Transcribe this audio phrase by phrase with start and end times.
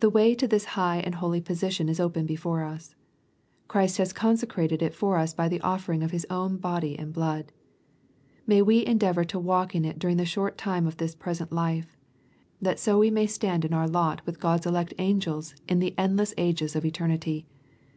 [0.00, 2.96] The way to this high and holy position is open before us.
[3.68, 7.52] Christ has consecrated it for us by the offering of His own body and blood.
[8.44, 11.96] May we endeavor to walk in it during the short time of this present life,
[12.60, 16.16] that so we may stand in our lot with God's elect angels in the end
[16.16, 17.46] less ages of eternity.